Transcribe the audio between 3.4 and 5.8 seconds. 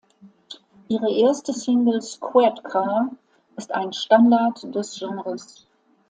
ist ein Standard des Genres.